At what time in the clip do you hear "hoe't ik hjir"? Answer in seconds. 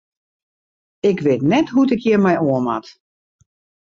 1.73-2.19